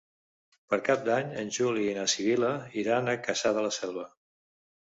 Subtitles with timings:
[0.71, 2.51] Per Cap d'Any en Juli i na Sibil·la
[2.85, 4.11] iran a Cassà de la Selva.